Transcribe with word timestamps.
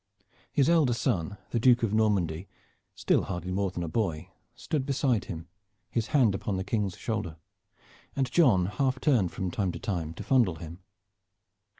His 0.51 0.67
elder 0.67 0.95
son, 0.95 1.37
the 1.51 1.59
Duke 1.59 1.83
of 1.83 1.93
Normandy, 1.93 2.47
still 2.95 3.25
hardly 3.25 3.51
more 3.51 3.69
than 3.69 3.83
a 3.83 3.87
boy, 3.87 4.29
stood 4.55 4.83
beside 4.83 5.25
him, 5.25 5.47
his 5.91 6.07
hand 6.07 6.33
upon 6.33 6.57
the 6.57 6.63
King's 6.63 6.97
shoulder, 6.97 7.37
and 8.15 8.31
John 8.31 8.65
half 8.65 8.99
turned 8.99 9.31
from 9.31 9.51
time 9.51 9.71
to 9.73 9.79
time 9.79 10.15
to 10.15 10.23
fondle 10.23 10.55
him. 10.55 10.79